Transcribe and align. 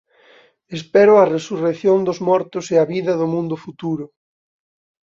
Espero 0.77 1.13
a 1.17 1.29
resurrección 1.35 1.97
dos 2.07 2.19
mortos 2.29 2.65
e 2.73 2.75
a 2.83 2.85
vida 2.93 3.13
do 3.21 3.27
mundo 3.33 3.55
futuro. 3.63 4.05